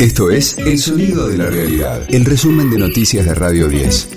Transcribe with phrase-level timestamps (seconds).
[0.00, 4.08] Esto es El Sonido de la Realidad, el resumen de noticias de Radio 10.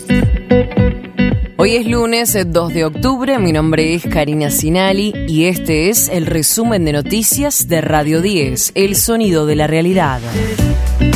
[1.55, 6.26] Hoy es lunes 2 de octubre, mi nombre es Karina Sinali y este es el
[6.26, 10.20] resumen de noticias de Radio 10, El Sonido de la Realidad.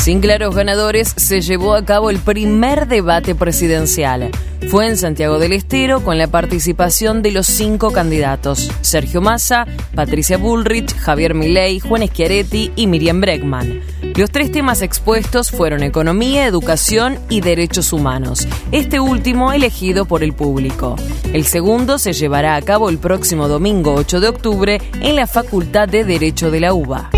[0.03, 4.31] Sin claros ganadores se llevó a cabo el primer debate presidencial.
[4.67, 10.37] Fue en Santiago del Estero con la participación de los cinco candidatos: Sergio Massa, Patricia
[10.37, 13.79] Bullrich, Javier Milei, Juan Schiaretti y Miriam Bregman.
[14.17, 20.33] Los tres temas expuestos fueron economía, educación y derechos humanos, este último elegido por el
[20.33, 20.97] público.
[21.31, 25.87] El segundo se llevará a cabo el próximo domingo 8 de octubre en la Facultad
[25.87, 27.09] de Derecho de la UBA.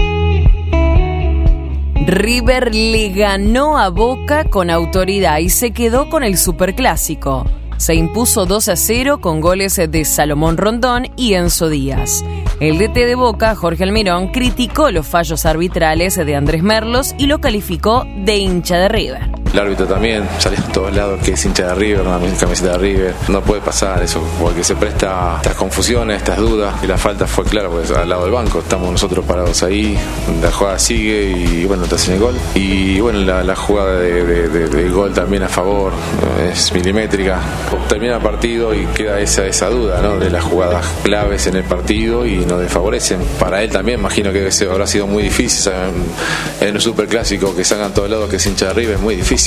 [2.08, 7.46] River le ganó a Boca con autoridad y se quedó con el superclásico.
[7.78, 12.24] Se impuso 2 a 0 con goles de Salomón Rondón y Enzo Díaz.
[12.60, 17.42] El DT de Boca, Jorge Almirón, criticó los fallos arbitrales de Andrés Merlos y lo
[17.42, 19.45] calificó de hincha de River.
[19.56, 22.78] El árbitro también salió a todos lados que es hincha de River, una camiseta de
[22.78, 23.16] River.
[23.30, 26.76] No puede pasar eso, porque se presta estas confusiones, estas dudas.
[26.84, 29.98] Y la falta fue clara, porque al lado del banco estamos nosotros parados ahí.
[30.42, 32.36] La jugada sigue y bueno, te hacen el gol.
[32.54, 35.94] Y bueno, la, jugada de, gol también a favor
[36.52, 37.40] es milimétrica.
[37.88, 40.20] Termina el partido y queda esa, esa duda ¿no?
[40.20, 43.22] de las jugadas claves en el partido y nos desfavorecen.
[43.40, 45.72] Para él también, imagino que habrá sido muy difícil
[46.60, 49.45] en un superclásico que salgan todos lados que es hincha de River, es muy difícil.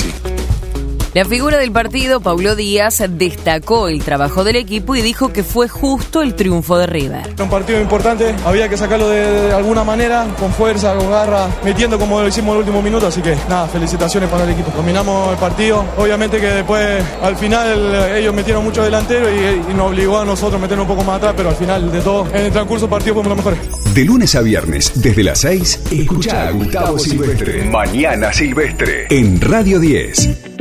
[1.15, 5.67] La figura del partido, Paulo Díaz, destacó el trabajo del equipo y dijo que fue
[5.67, 7.33] justo el triunfo de River.
[7.41, 12.21] Un partido importante, había que sacarlo de, alguna manera, con fuerza, con garra, metiendo como
[12.21, 14.71] lo hicimos en el último minuto, así que nada, felicitaciones para el equipo.
[14.75, 20.19] Dominamos el partido, obviamente que después al final ellos metieron mucho delantero y, nos obligó
[20.19, 22.51] a nosotros a meter un poco más atrás, pero al final de todo, en el
[22.51, 23.78] transcurso del partido fuimos los mejores.
[23.99, 27.65] De lunes a viernes, desde las 6, escucha a Gustavo Silvestre.
[27.65, 30.55] Mañana Silvestre, en Radio 10.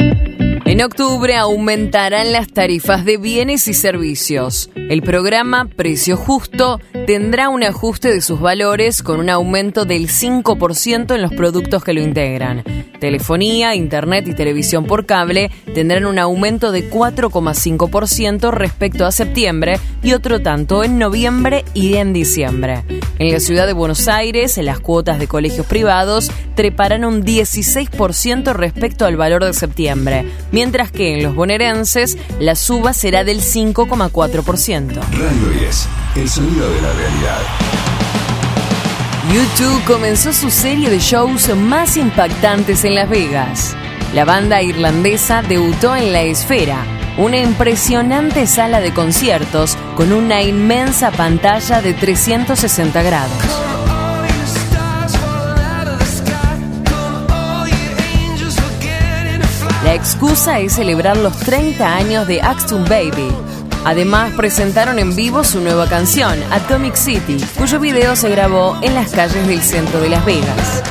[0.65, 4.71] En octubre aumentarán las tarifas de bienes y servicios.
[4.75, 11.15] El programa Precio Justo tendrá un ajuste de sus valores con un aumento del 5%
[11.15, 12.63] en los productos que lo integran.
[13.01, 20.13] Telefonía, Internet y televisión por cable tendrán un aumento de 4,5% respecto a septiembre y
[20.13, 22.85] otro tanto en noviembre y en diciembre.
[23.19, 29.07] En la ciudad de Buenos Aires, las cuotas de colegios privados treparán un 16% respecto
[29.07, 34.89] al valor de septiembre, mientras que en los bonaerenses la suba será del 5,4%.
[34.95, 37.41] Radio 10, el sonido de la realidad.
[39.33, 43.77] YouTube comenzó su serie de shows más impactantes en Las Vegas.
[44.15, 46.79] La banda irlandesa debutó en La Esfera,
[47.19, 53.45] una impresionante sala de conciertos con una inmensa pantalla de 360 grados.
[59.85, 63.48] La excusa es celebrar los 30 años de Axton Baby.
[63.89, 69.13] Además, presentaron en vivo su nueva canción, Atomic City, cuyo video se grabó en las
[69.13, 70.83] calles del centro de Las Vegas.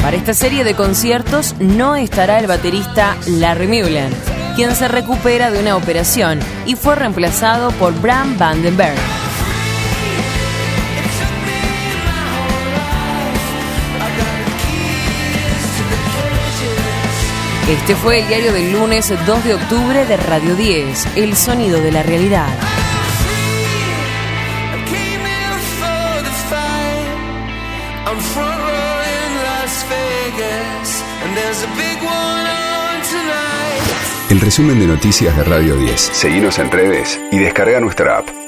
[0.00, 4.14] Para esta serie de conciertos no estará el baterista Larry Mullen,
[4.56, 9.15] quien se recupera de una operación y fue reemplazado por Bram Vandenberg.
[17.68, 21.90] Este fue el diario del lunes 2 de octubre de Radio 10, El Sonido de
[21.90, 22.48] la Realidad.
[34.30, 36.00] El resumen de noticias de Radio 10.
[36.00, 38.45] Seguimos en redes y descarga nuestra app.